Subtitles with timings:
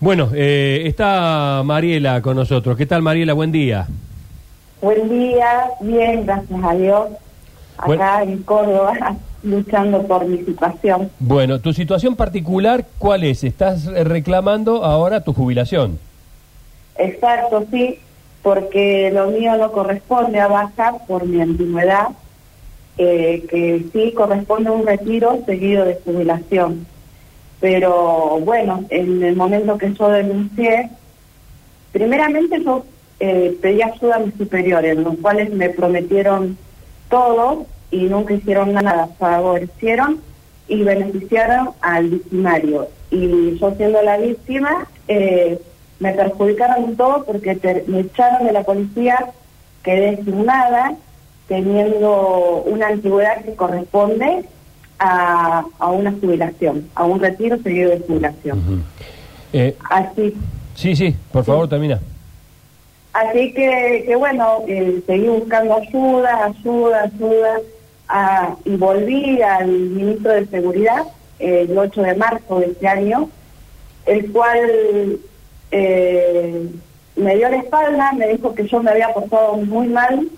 [0.00, 2.76] Bueno, eh, está Mariela con nosotros.
[2.76, 3.32] ¿Qué tal, Mariela?
[3.32, 3.88] Buen día.
[4.80, 7.08] Buen día, bien, gracias a Dios.
[7.76, 11.10] Acá en Córdoba, luchando por mi situación.
[11.18, 13.42] Bueno, tu situación particular, ¿cuál es?
[13.42, 15.98] Estás reclamando ahora tu jubilación.
[16.96, 17.98] Exacto, sí,
[18.42, 22.08] porque lo mío no corresponde a baja por mi antigüedad,
[22.98, 26.86] eh, que sí corresponde a un retiro seguido de jubilación.
[27.60, 30.90] Pero bueno, en el momento que yo denuncié,
[31.92, 32.84] primeramente yo
[33.20, 36.56] eh, pedí ayuda a mis superiores, los cuales me prometieron
[37.10, 40.20] todo y nunca hicieron nada, favorecieron
[40.68, 42.88] y beneficiaron al victimario.
[43.10, 45.58] Y yo siendo la víctima, eh,
[45.98, 49.32] me perjudicaron todo porque me echaron de la policía,
[49.82, 50.94] quedé sin nada,
[51.48, 54.44] teniendo una antigüedad que corresponde
[54.98, 58.84] a, una jubilación, a un retiro seguido de jubilación.
[59.52, 60.34] Eh, Así.
[60.74, 62.00] Sí, sí, por favor, termina.
[63.12, 67.60] Así que, que bueno, eh, seguí buscando ayuda, ayuda, ayuda,
[68.08, 71.02] ah, y volví al ministro de Seguridad
[71.38, 73.28] el 8 de marzo de este año,
[74.06, 75.18] el cual
[75.70, 76.68] eh,
[77.16, 80.28] me dio la espalda, me dijo que yo me había portado muy mal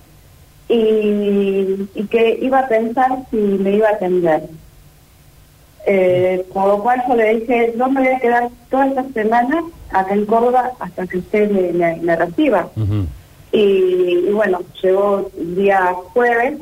[0.71, 4.43] y, que iba a pensar si me iba a atender.
[5.87, 9.65] Eh, con lo cual yo le dije, no me voy a quedar toda esta semana
[9.91, 12.69] acá en Córdoba hasta que usted me, reciba.
[13.51, 16.59] y, bueno, llegó el día jueves,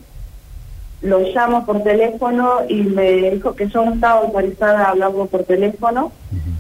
[1.03, 5.45] lo llamo por teléfono y me dijo que yo no estaba autorizada a hablarlo por
[5.45, 6.12] teléfono.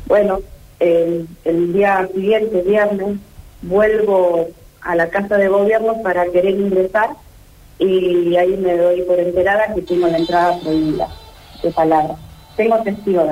[0.06, 0.40] Bueno,
[0.80, 1.26] el
[1.72, 3.16] día siguiente, viernes,
[3.62, 4.48] vuelvo
[4.82, 7.10] a la casa de gobierno para querer ingresar
[7.78, 11.08] y ahí me doy por enterada que tengo la entrada prohibida
[11.62, 12.16] de palabra.
[12.56, 13.28] Tengo testigos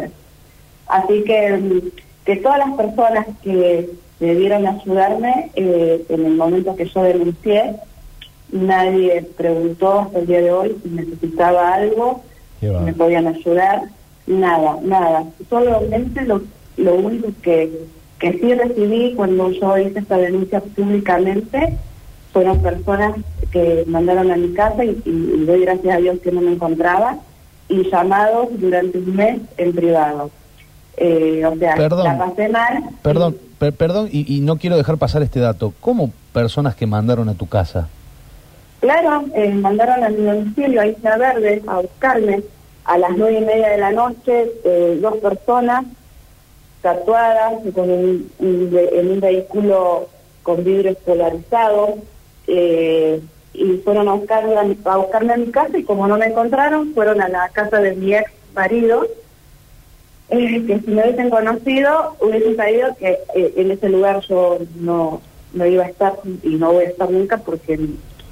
[0.87, 1.83] Así que,
[2.25, 7.75] que todas las personas que debieron ayudarme eh, en el momento que yo denuncié,
[8.53, 12.23] nadie preguntó hasta el día de hoy si necesitaba algo,
[12.61, 13.83] si me podían ayudar,
[14.27, 15.25] nada, nada.
[15.51, 16.43] Solamente lo,
[16.77, 17.71] lo único que,
[18.21, 21.77] que sí recibí cuando yo hice esta denuncia públicamente
[22.33, 23.17] fueron personas
[23.51, 24.95] que mandaron a mi casa y,
[25.47, 27.19] doy gracias a Dios que no me encontraba
[27.69, 30.31] y llamados durante un mes en privado.
[30.97, 32.85] Eh, o sea, perdón, la pasé mal.
[33.03, 35.75] Perdón, perdón, y, no quiero dejar pasar este dato.
[35.81, 37.89] ¿Cómo personas que mandaron a tu casa?
[38.81, 42.43] Claro, eh, mandaron a mi domicilio a Isla Verde a buscarme
[42.85, 45.85] a las nueve y media de la noche, eh, dos personas
[46.83, 50.09] tatuadas con un, en un vehículo
[50.45, 51.97] con vidrios polarizados,
[52.47, 53.21] eh,
[53.59, 57.21] y fueron a buscarme, a buscarme a mi casa y como no me encontraron, fueron
[57.21, 59.07] a la casa de mi ex marido,
[60.29, 65.21] eh, que si me hubiesen conocido, hubiesen sabido que eh, en ese lugar yo no,
[65.53, 67.79] no iba a estar y no voy a estar nunca porque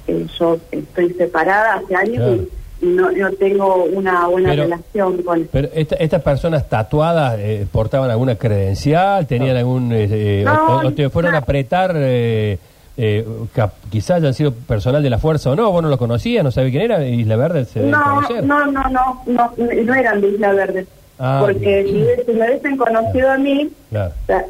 [0.07, 2.41] yo estoy separada hace años
[2.81, 5.47] y no, no tengo una buena relación con...
[5.51, 7.39] Pero estas personas tatuadas
[7.71, 9.91] portaban alguna credencial, tenían algún...
[9.93, 11.95] o, te fueron a apretar
[12.97, 13.27] eh,
[13.89, 16.71] quizás hayan sido personal de la fuerza o no, vos no lo conocías, no sabés
[16.71, 20.87] quién era, Isla Verde se no, no, no, no, no, no eran de Isla Verde.
[21.17, 21.85] Ah, porque
[22.25, 23.71] si, me hubiesen conocido a mí,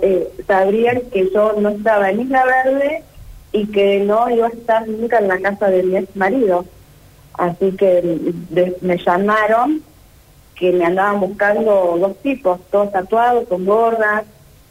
[0.02, 3.04] eh, sabrían que yo no estaba en Isla Verde
[3.52, 6.66] y que no iba a estar nunca en la casa de mi ex marido.
[7.34, 8.34] Así que
[8.82, 9.82] me llamaron
[10.56, 14.24] que me andaban buscando dos tipos, todos tatuados, con gordas,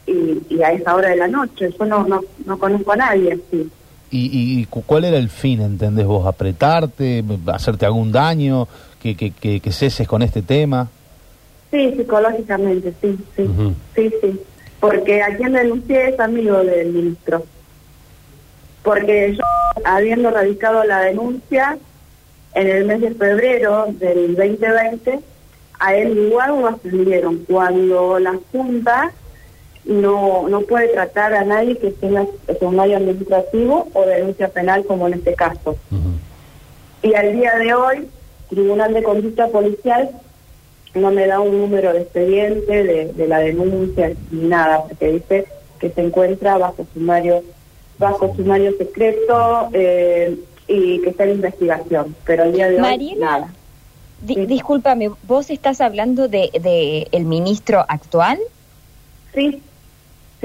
[0.07, 1.69] y, a esa hora de la noche.
[1.77, 3.69] Yo no, no, no conozco a nadie así.
[4.11, 6.25] ¿Y, ¿Y, cuál era el fin, entendés vos?
[6.25, 7.23] ¿Apretarte?
[7.47, 8.67] ¿Hacerte algún daño?
[9.01, 10.89] ¿Que, que, que, ceses con este tema?
[11.69, 13.47] Sí, psicológicamente, sí, sí,
[13.95, 14.41] sí, sí.
[14.79, 17.43] Porque a quien denuncié es amigo del ministro.
[18.83, 19.43] Porque yo,
[19.83, 21.77] habiendo radicado la denuncia
[22.53, 25.19] en el mes de febrero del 2020,
[25.79, 27.37] a él igual lo ascendieron.
[27.47, 29.11] Cuando la Junta
[29.85, 35.15] no, no puede tratar a nadie que tenga secundario administrativo o denuncia penal como en
[35.15, 35.77] este caso.
[37.03, 38.07] Y al día de hoy,
[38.49, 40.09] Tribunal de Conducta Policial
[40.95, 42.83] no me da un número de expediente
[43.13, 45.45] de, la denuncia ni nada, porque dice
[45.79, 47.43] que se encuentra bajo sumario,
[47.99, 52.15] bajo sumario secreto eh, y que está en investigación.
[52.25, 53.53] Pero al día de hoy, nada.
[54.21, 58.39] Discúlpame, ¿vos estás hablando de, de el ministro actual?
[59.35, 59.61] Sí,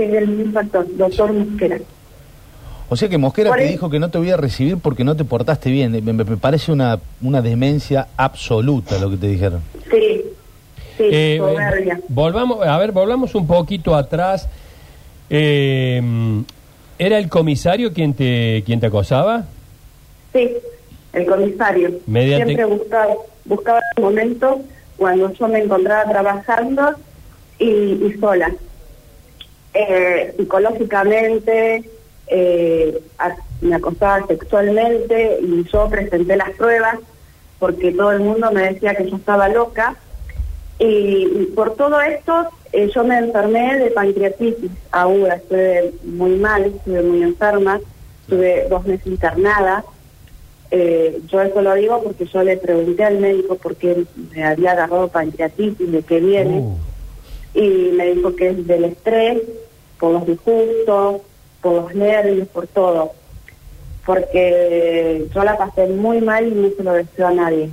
[0.05, 1.79] el mismo doctor Mosquera.
[2.89, 5.25] O sea que Mosquera te dijo que no te voy a recibir porque no te
[5.25, 5.93] portaste bien.
[6.05, 9.63] Me, parece una, una demencia absoluta lo que te dijeron.
[9.91, 10.23] Sí,
[10.97, 11.41] sí, eh,
[12.09, 14.49] volvamos, a ver, volvamos un poquito atrás.
[15.29, 16.03] Eh,
[16.99, 19.45] ¿Era el comisario quien te, quien te acosaba?
[20.35, 20.51] Sí,
[21.15, 21.93] el comisario.
[22.07, 23.15] Siempre buscaba,
[23.47, 24.61] buscaba el momento
[24.99, 26.95] cuando yo me encontraba trabajando
[27.59, 28.53] y, sola.
[29.73, 31.85] Eh, psicológicamente,
[32.27, 33.03] eh,
[33.61, 36.99] me acosaba sexualmente y yo presenté las pruebas
[37.59, 39.97] porque todo el mundo me decía que yo estaba loca.
[40.79, 47.03] Y, por todo esto eh, yo me enfermé de pancreatitis aguda, estuve muy mal, estuve
[47.03, 47.81] muy enferma,
[48.23, 49.85] estuve dos meses internada.
[50.71, 54.73] Eh, yo eso lo digo porque yo le pregunté al médico por qué me había
[54.73, 56.79] agarrado pancreatitis, de qué viene, uh.
[57.55, 59.43] Y me dijo que es del estrés,
[59.99, 61.23] por los disgustos,
[61.61, 63.13] por los nervios, por todo
[64.11, 67.71] porque yo la pasé muy mal y no se lo deseo a nadie.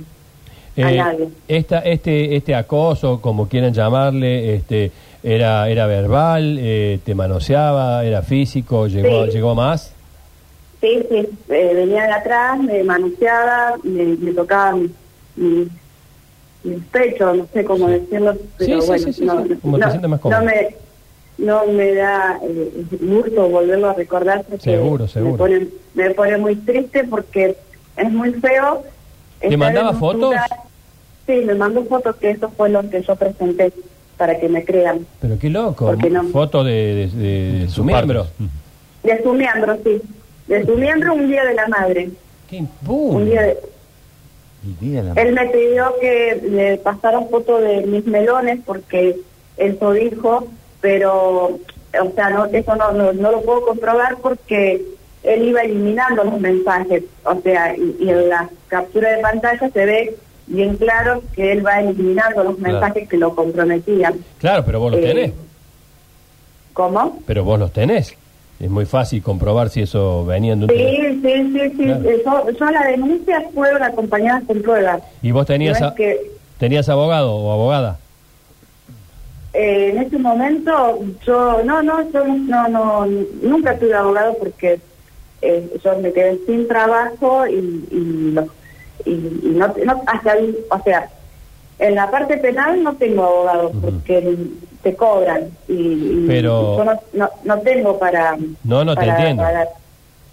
[0.76, 1.28] a eh, nadie.
[1.48, 4.92] Esta, este, este acoso, como quieran llamarle, este,
[5.22, 9.92] era, era verbal, eh, te manoseaba, era físico, llegó, llegó más.
[10.80, 14.78] Sí, sí, eh, venía de atrás, me manoseaba, me, tocaba
[15.34, 15.68] mi,
[16.64, 19.06] mi, pecho, no sé cómo decirlo, pero bueno,
[20.24, 20.76] no, me,
[21.38, 25.32] no me da eh, gusto volverlo a recordar seguro, seguro.
[25.32, 27.56] Me, pone, me pone muy triste porque
[27.96, 28.82] es muy feo.
[29.40, 30.34] ¿Te mandaba fotos?
[31.26, 33.72] sí, me mandó fotos que eso fue lo que yo presenté
[34.16, 35.06] para que me crean.
[35.20, 36.24] Pero qué loco, no?
[36.24, 38.26] foto de, de, su miembro.
[39.02, 40.02] De su miembro, sí.
[40.48, 42.10] De su miembro un día de la madre.
[42.50, 42.64] ¿Qué?
[42.86, 43.58] Un día de...
[45.16, 49.16] Él me pidió que le pasara foto de mis melones porque
[49.56, 50.48] eso dijo
[50.80, 51.58] pero,
[52.00, 54.82] o sea, no, eso no, no, lo puedo comprobar porque
[55.22, 60.16] él iba eliminando los mensajes, o sea, y, en la captura de pantalla se ve
[60.46, 64.14] bien claro que él va eliminando los mensajes que lo comprometían.
[64.38, 65.32] Claro, pero vos los eh, tenés.
[66.72, 67.20] ¿Cómo?
[67.26, 68.16] Pero vos los tenés.
[68.60, 70.70] Es muy fácil comprobar si eso venían de un...
[70.70, 72.22] Sí, sí, sí, sí.
[72.58, 75.00] Yo, la denuncia fueron acompañadas con pruebas.
[75.22, 75.80] ¿Y vos tenías,
[76.58, 77.98] tenías abogado o abogada?
[79.54, 83.06] Eh, en ese momento yo no no yo no no
[83.42, 84.78] nunca tuve abogado porque
[85.40, 87.56] eh, yo me quedé sin trabajo y
[87.90, 89.14] y, y,
[89.56, 89.74] no,
[90.06, 90.36] hasta
[90.70, 91.08] o sea
[91.78, 94.36] en la parte penal no tengo abogado porque
[94.94, 99.44] cobran y, pero yo no, no, tengo para no no te entiendo.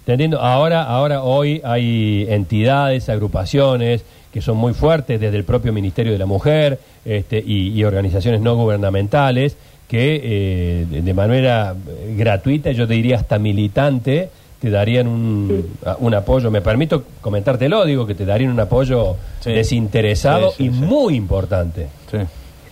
[0.05, 0.39] te entiendo.
[0.39, 4.03] Ahora ahora hoy hay entidades agrupaciones
[4.35, 8.57] que son muy fuertes desde el propio Ministerio de la Mujer este, y, organizaciones no
[8.57, 9.55] gubernamentales
[9.87, 11.73] que eh, de manera
[12.17, 14.29] gratuita, yo te diría hasta militante,
[14.59, 19.15] te darían un, un, apoyo, me permito comentártelo, digo que te darían un apoyo
[19.45, 21.87] desinteresado y muy importante.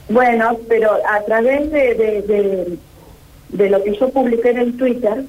[0.10, 2.78] Bueno, pero a través de,
[3.50, 5.24] de, lo que yo publiqué en el Twitter,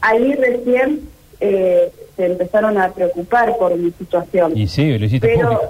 [0.00, 1.08] ahí recién
[1.40, 4.56] eh, se empezaron a preocupar por mi situación.
[4.56, 5.60] Y sí, lo hiciste pero,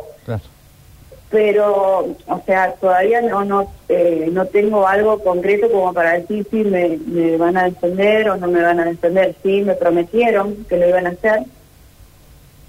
[1.31, 6.59] Pero, o sea, todavía no no eh, no tengo algo concreto como para decir si
[6.59, 9.35] me, me van a defender o no me van a defender.
[9.43, 11.45] Sí, me prometieron que lo iban a hacer,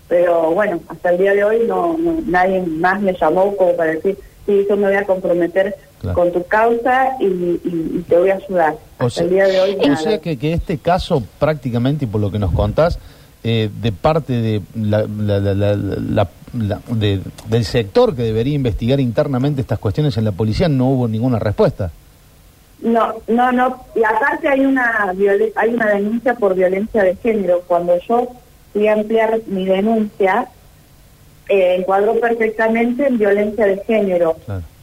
[0.08, 4.18] pero bueno, hasta el día de hoy no, nadie más me llamó como para decir,
[4.48, 5.76] sí, yo me voy a comprometer
[6.14, 8.76] con tu causa y, te voy a ayudar.
[8.98, 9.78] hasta el día de hoy.
[9.92, 12.98] O sea que, que este caso prácticamente, y por lo que nos contás,
[13.44, 15.06] eh, de parte de la,
[16.96, 21.92] del sector que debería investigar internamente estas cuestiones en la policía no hubo ninguna respuesta.
[22.82, 23.86] No, no, no.
[23.96, 25.14] Y aparte hay una
[25.56, 27.62] hay una denuncia por violencia de género.
[27.68, 28.28] Cuando yo
[28.74, 30.48] fui a ampliar mi denuncia,
[31.50, 34.36] eh, encuadró perfectamente en violencia de género.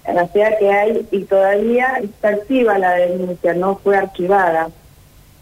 [0.07, 4.69] O sea que hay, y todavía está activa la denuncia, no fue archivada.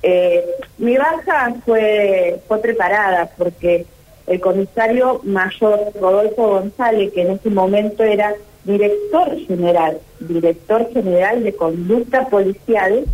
[0.02, 0.44] Eh,
[0.78, 3.86] mi baja fue, fue preparada porque
[4.26, 11.54] el comisario mayor Rodolfo González, que en ese momento era director general, director general de
[11.54, 13.04] conducta policial,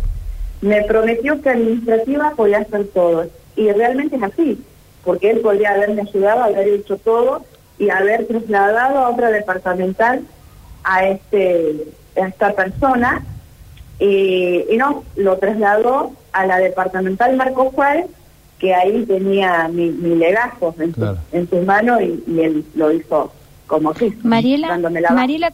[0.61, 3.25] me prometió que administrativa podía hacer todo.
[3.55, 4.63] Y realmente es así,
[5.03, 7.43] porque él podría haberme ayudado, haber hecho todo
[7.79, 10.21] y haber trasladado a otra departamental
[10.83, 13.23] a este a esta persona
[13.99, 18.05] y, y no, lo trasladó a la departamental Marco Juárez,
[18.57, 23.31] que ahí tenía mi, mi legajo en, su, en sus manos y, él lo hizo
[23.67, 24.17] como quiso.
[24.23, 24.77] Mariela,
[25.11, 25.53] Mariela,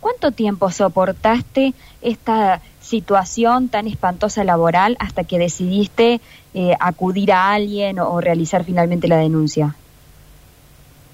[0.00, 6.20] ¿cuánto tiempo soportaste esta situación tan espantosa laboral hasta que decidiste
[6.54, 9.74] eh, acudir a alguien o, realizar finalmente la denuncia?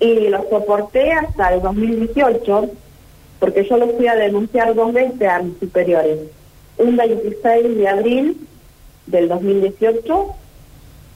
[0.01, 2.71] Y lo soporté hasta el 2018,
[3.39, 6.19] porque yo lo fui a denunciar dos veces a mis superiores.
[6.79, 8.49] Un 26 de abril
[9.07, 10.27] del 2018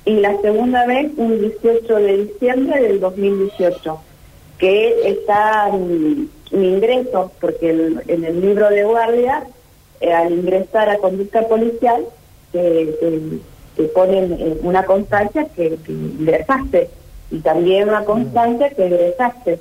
[0.05, 3.99] y la segunda vez un 18 de diciembre del 2018,
[4.59, 7.71] que está mi, ingreso, porque
[8.07, 9.45] en el libro de guardia,
[10.01, 12.05] eh, al ingresar a conducta policial,
[12.53, 16.91] te ponen eh, una constancia que, ingresaste
[17.35, 19.59] y también una constancia que ingresaste.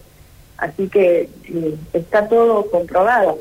[0.58, 3.40] Así que eh, está todo comprobado.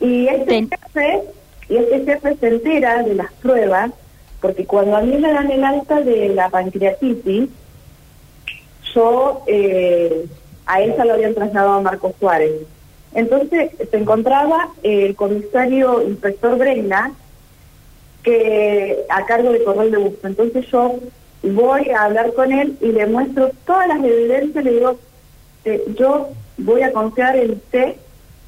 [0.00, 1.22] Y este jefe,
[1.68, 3.92] y este jefe se entera de las pruebas,
[4.40, 7.48] porque cuando a mí me dan el alta de la pancreatitis,
[8.92, 10.26] yo eh,
[10.66, 12.50] a esa lo habían trasladado a Marcos Suárez.
[13.14, 17.12] Entonces se encontraba el comisario inspector Breina,
[18.24, 20.26] que a cargo de Corral de Busto.
[20.26, 20.98] Entonces yo
[21.42, 24.98] voy a hablar con él y le muestro todas las evidencias, le digo,
[25.64, 26.28] eh, yo
[26.58, 27.94] voy a confiar en usted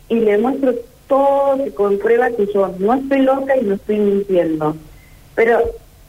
[0.08, 0.74] y le muestro
[1.06, 4.76] todo que comprueba que yo no estoy loca y no estoy mintiendo.
[5.34, 5.62] Pero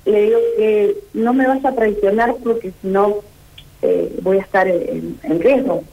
[0.05, 3.17] le digo que no me vas a traicionar porque si no
[3.81, 5.83] eh, voy a estar en, riesgo.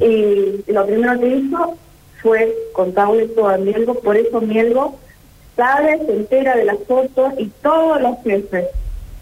[0.00, 1.76] Y lo primero que hizo
[2.22, 4.98] fue contarle todo a Mielgo, por eso Mielgo
[5.56, 8.66] sabe, se entera de las fotos y todos los jefes,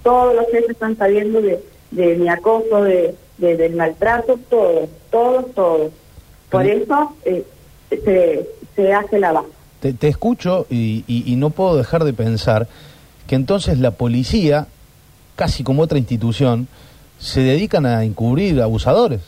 [0.09, 5.93] todos los jefes están sabiendo de, de mi acoso, de, del maltrato, todos, todos, todos.
[6.49, 7.45] Por eso eh,
[7.91, 9.49] se, se hace la base.
[9.81, 12.69] Te, escucho y, y, no puedo dejar de pensar
[13.27, 14.67] que entonces la policía,
[15.37, 16.69] casi como otra institución,
[17.19, 19.21] se dedican a encubrir abusadores.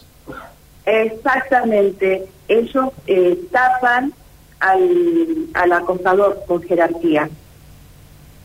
[0.86, 2.24] Exactamente.
[2.48, 4.14] Ellos eh, tapan
[4.60, 7.28] al, al acosador con jerarquía.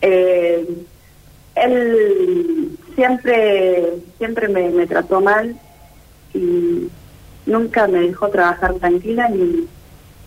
[0.02, 0.68] Eh,
[1.56, 5.56] él siempre, siempre me, trató mal
[6.34, 6.88] y
[7.46, 9.68] nunca me dejó trabajar tranquila ni,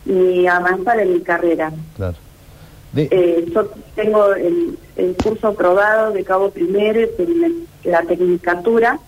[0.04, 1.73] ni avanzar en mi carrera.
[1.97, 2.16] Claro.
[2.97, 4.76] Eh, yo tengo el,
[5.23, 7.00] curso aprobado de cabo primero,
[7.85, 8.99] la tecnicatura,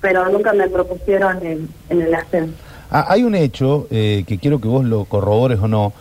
[0.00, 2.54] pero nunca me propusieron en, en el ascenso.
[2.90, 5.92] Ah, hay un hecho eh, que quiero que vos lo corrobores o no,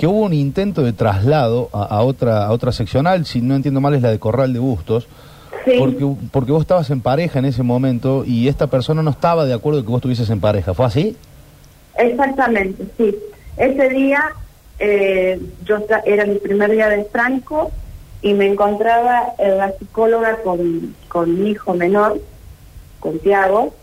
[0.00, 3.92] que hubo un intento de traslado a, otra a otra seccional, si no entiendo mal
[3.92, 5.06] es la de Corral de Bustos,
[5.78, 9.52] porque, porque vos estabas en pareja en ese momento y esta persona no estaba de
[9.52, 11.18] acuerdo que vos estuvieses en pareja, ¿fue así?
[11.98, 13.14] Exactamente, sí.
[13.58, 14.22] Ese día
[14.78, 15.76] eh, yo
[16.06, 17.70] era mi primer día de Franco
[18.22, 22.18] y me encontraba la psicóloga con, con mi hijo menor,
[23.00, 23.74] con Tiago,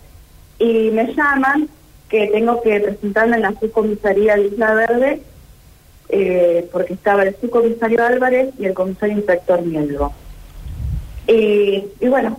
[0.58, 1.70] y me llaman
[2.10, 5.22] que tengo que presentarme en la subcomisaría de Isla Verde
[6.10, 10.14] eh, porque estaba el subcomisario Álvarez y el comisario inspector Mielgo.
[11.28, 12.38] Y, bueno,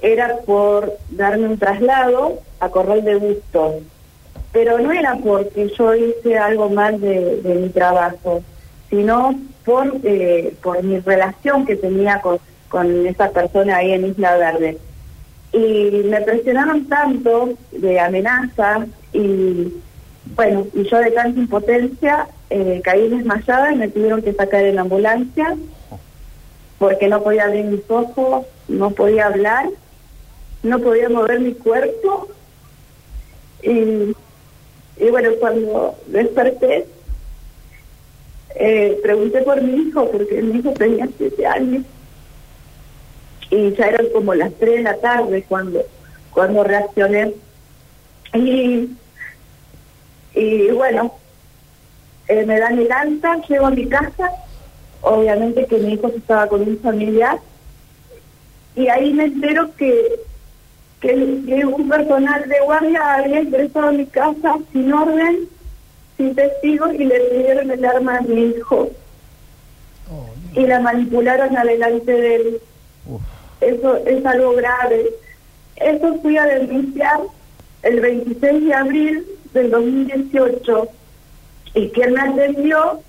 [0.00, 3.80] era por darme un traslado a Corral de Gusto,
[4.52, 8.42] pero no era porque yo hice algo mal de, mi trabajo,
[8.88, 12.38] sino por, eh, por mi relación que tenía con,
[12.68, 14.78] con esa persona ahí en Isla Verde.
[15.52, 19.74] Y me presionaron tanto de amenazas y
[20.34, 24.76] bueno, y yo de tanta impotencia eh, caí desmayada y me tuvieron que sacar en
[24.76, 25.56] la ambulancia
[26.78, 29.68] porque no podía abrir mis ojos, no podía hablar,
[30.62, 32.28] no podía mover mi cuerpo.
[33.62, 34.14] Y,
[34.96, 36.86] y bueno, cuando desperté,
[38.56, 41.84] eh, pregunté por mi hijo, porque mi hijo tenía siete años.
[43.50, 45.82] Y ya eran como las tres de la tarde cuando,
[46.32, 47.32] cuando reaccioné.
[48.34, 48.90] Y
[50.34, 51.14] y bueno,
[52.32, 54.30] eh, me dan el alta, llego a mi casa,
[55.02, 57.38] obviamente que mi hijo estaba con un familiar,
[58.74, 60.20] y ahí me entero que,
[61.00, 61.14] que,
[61.66, 65.48] un personal de guardia había ingresado a mi casa sin orden,
[66.16, 68.90] sin testigos, y le pidieron el arma a mi hijo.
[70.10, 72.60] Oh, y la manipularon adelante de él.
[73.60, 75.10] Eso es algo grave.
[75.76, 77.20] Eso fui a denunciar
[77.82, 80.88] el 26 de abril del 2018
[81.74, 83.00] y quien me atendió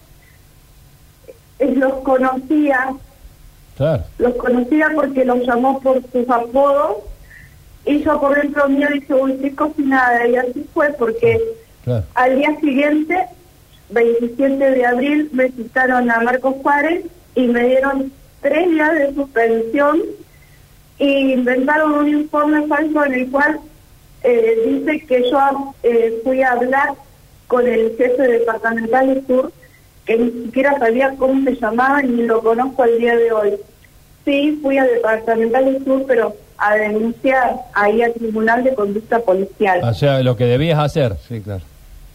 [1.59, 2.93] es los conocía.
[4.17, 6.97] Los conocía porque los llamó por sus apodos.
[7.85, 11.37] Y yo por dentro mío dije uy qué cocinada y así fue porque
[12.13, 13.25] al día siguiente
[13.89, 17.05] 27 de abril me citaron a Marcos Juárez
[17.35, 20.01] y me dieron tres días de suspensión
[20.97, 23.59] y inventaron un informe falso en el cual
[24.23, 26.93] eh, dice que yo eh, fui a hablar
[27.53, 29.51] con el jefe departamental de Sur,
[30.07, 33.53] que ni siquiera sabía cómo se llamaba ni lo conozco al día de hoy.
[34.25, 39.83] Sí, fui a departamental de Sur, pero a denunciar ahí al Tribunal de Conducta Policial.
[39.83, 41.61] O sea, lo que debías hacer, sí, claro.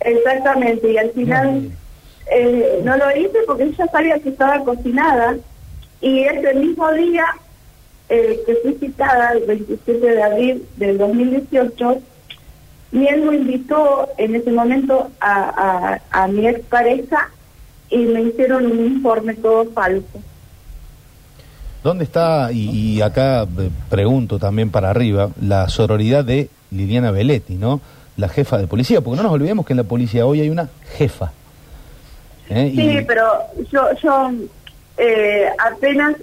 [0.00, 1.71] Exactamente, y al final
[2.33, 5.37] eh, no lo hice porque ella sabía que estaba cocinada
[6.00, 7.26] y ese mismo día
[8.09, 12.02] eh, que fui citada el 27 de abril del 2018
[12.92, 17.30] y él me invitó en ese momento a, a, a mi expareja
[17.90, 20.21] y me hicieron un informe todo falso.
[21.83, 27.80] ¿Dónde está, y, acá eh, pregunto también para arriba, la sororidad de Liliana Belletti, ¿no?
[28.16, 30.68] La jefa de policía, porque no nos olvidemos que en la policía hoy hay una
[30.97, 31.33] jefa.
[32.50, 32.73] ¿eh?
[32.75, 33.25] Sí, pero
[33.71, 34.33] yo, yo
[34.97, 36.16] eh, apenas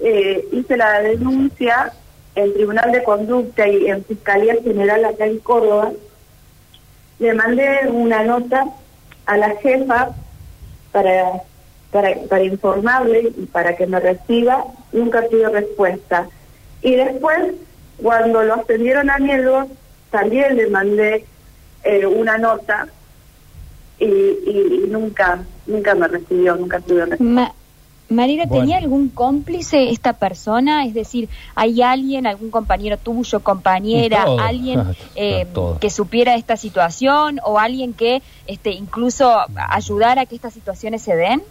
[0.52, 1.90] hice la denuncia
[2.34, 5.90] en Tribunal de Conducta y en Fiscalía General acá en Córdoba,
[7.18, 8.66] le mandé una nota
[9.26, 10.10] a la jefa
[10.92, 11.42] para
[11.90, 16.28] para, para informarle y para que me reciba, nunca tuve respuesta.
[16.82, 17.54] Y después,
[17.96, 19.66] cuando lo ascendieron a Mielgo,
[20.10, 21.24] también le mandé
[21.84, 22.38] eh, una
[23.98, 27.54] y, y, nunca nunca me recibió, nunca tuve respuesta.
[28.08, 30.84] Marina, ¿tenía algún cómplice esta persona?
[30.84, 35.46] Es decir, ¿hay alguien, algún compañero tuyo, compañera, alguien eh,
[35.80, 41.16] que supiera esta situación o alguien que este, incluso ayudara a que estas situaciones se
[41.16, 41.42] den?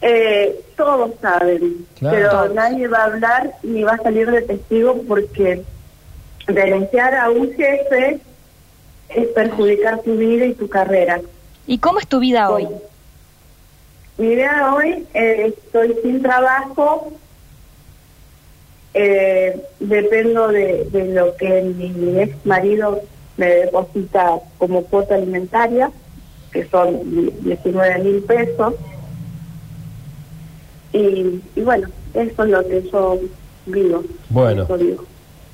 [0.00, 5.64] Eh, todos saben, pero nadie va a hablar ni va a salir de testigo porque
[6.46, 8.20] denunciar a un jefe
[9.08, 11.20] es perjudicar tu vida y tu carrera.
[11.66, 12.68] ¿Y cómo es tu vida hoy?
[14.16, 17.12] Mi vida hoy, eh, estoy sin trabajo,
[18.94, 23.02] eh, dependo de, de, lo que mi ex marido
[23.36, 25.90] me deposita como cuota alimentaria,
[26.52, 27.00] que son
[27.42, 28.74] 19 mil pesos.
[30.92, 33.18] Y, bueno, eso es lo que yo
[33.66, 34.04] vivo.
[34.28, 34.66] Bueno.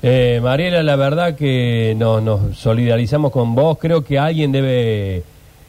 [0.03, 3.77] Eh, Mariela, la verdad que nos solidarizamos con vos.
[3.79, 5.23] Creo que alguien debe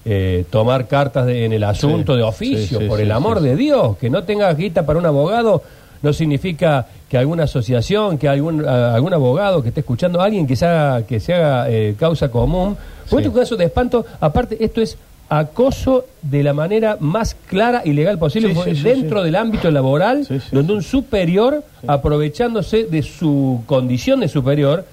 [0.04, 3.97] eh, tomar cartas en el asunto de oficio, por el amor de Dios.
[3.99, 5.62] Que no tenga guita para un abogado
[6.02, 10.66] no significa que alguna asociación, que algún, algún abogado que esté escuchando, alguien que se
[10.66, 12.76] haga, que se haga eh, causa común.
[13.06, 14.97] Fue tu caso de espanto, aparte, esto es
[15.28, 18.54] acoso de la manera más clara y legal posible.
[18.82, 24.84] Dentro del ámbito laboral, donde un superior, aprovechándose de su condición de superior,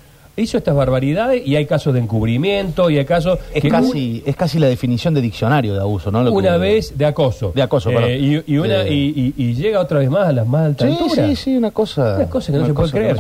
[0.42, 4.60] hizo estas barbaridades y hay casos de encubrimiento y hay casos es casi es casi
[4.60, 7.52] la definición de diccionario de abuso no una vez de acoso.
[7.54, 8.94] De acoso eh, y, una, eh.
[8.94, 12.30] y, llega otra vez más a las más altas sí, sí sí una cosa una
[12.30, 13.18] cosa que no se puede creer.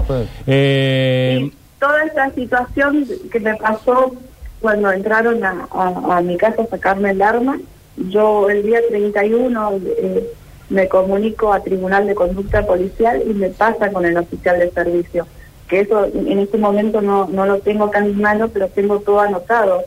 [0.47, 4.13] eh, toda esta situación que me pasó
[4.61, 7.57] cuando entraron a, mi casa a sacarme el arma,
[7.95, 10.33] yo el día 31 eh,
[10.69, 15.27] me comunico a Tribunal de Conducta Policial y me pasa con el oficial de servicio.
[15.69, 18.99] Que eso en este momento no, no lo tengo acá en mis manos, pero tengo
[18.99, 19.83] todo anotado.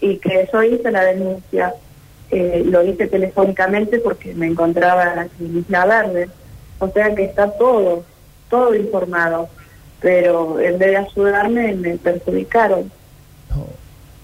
[0.00, 1.74] Y que yo hice la denuncia,
[2.30, 6.28] eh, lo hice telefónicamente porque me encontraba en Isla Verde.
[6.78, 8.04] O sea que está todo,
[8.48, 9.48] todo informado.
[10.00, 12.90] Pero en vez de ayudarme, me perjudicaron.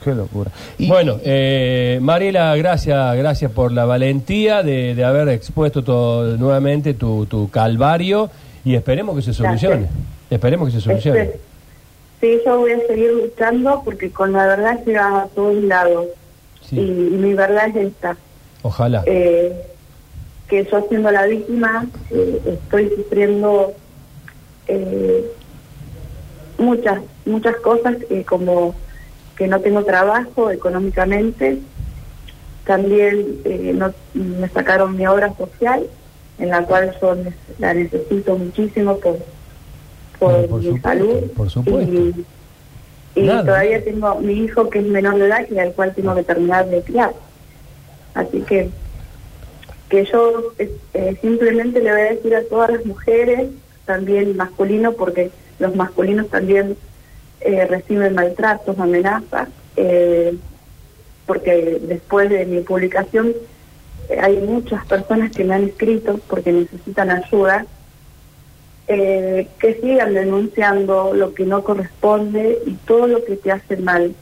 [0.03, 0.51] Qué locura.
[0.79, 7.49] Bueno, eh, Mariela, gracias, gracias por la valentía de, haber expuesto todo, nuevamente tu, tu,
[7.51, 8.29] calvario
[8.65, 9.87] y esperemos que se solucione.
[10.35, 11.33] Esperemos que se solucione.
[12.21, 16.07] Sí, yo voy a seguir luchando porque con la verdad llega a todos lados.
[16.71, 18.17] Y, mi verdad es esta.
[18.63, 19.03] Ojalá.
[19.07, 19.53] Eh,
[20.49, 23.75] que yo siendo la víctima eh, estoy sufriendo
[24.69, 25.31] eh,
[26.59, 28.75] muchas, muchas cosas como
[29.37, 31.59] que no tengo trabajo económicamente.
[32.65, 35.87] También eh, no, me sacaron mi obra social,
[36.39, 37.17] en la cual yo
[37.59, 39.19] la necesito muchísimo por,
[40.49, 41.31] por, mi salud.
[41.37, 41.93] Por supuesto.
[43.15, 46.23] Y, todavía tengo mi hijo que es menor de edad y al cual tengo que
[46.23, 47.13] terminar de criar.
[48.15, 48.71] Así que
[49.89, 53.51] que yo eh, simplemente le voy a decir a todas las mujeres,
[53.85, 56.79] también masculinos, porque los masculinos también
[57.43, 60.35] eh, reciben maltratos, amenazas, eh,
[61.27, 63.33] porque después de mi publicación
[64.09, 67.67] eh, hay muchas personas que me han escrito porque necesitan ayuda,
[68.93, 74.15] eh, que sigan denunciando lo que no corresponde y todo lo que te hace mal,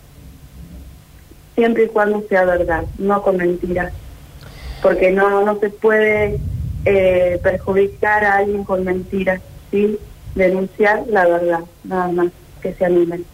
[1.55, 3.93] siempre y cuando sea verdad, no con mentiras,
[4.83, 6.39] porque no, no se puede
[7.43, 9.99] perjudicar a alguien con mentiras, ¿sí?
[10.35, 12.29] denunciar la verdad, nada más
[12.63, 13.25] que se animen.